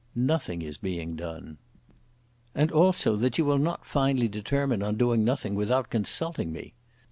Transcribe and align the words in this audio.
"Nothing 0.15 0.63
is 0.63 0.79
being 0.79 1.15
done." 1.15 1.59
"And 2.55 2.71
also 2.71 3.15
that 3.17 3.37
you 3.37 3.45
will 3.45 3.59
not 3.59 3.85
finally 3.85 4.27
determine 4.27 4.81
on 4.81 4.97
doing 4.97 5.23
nothing 5.23 5.53
without 5.53 5.91
consulting 5.91 6.51
me." 6.51 6.73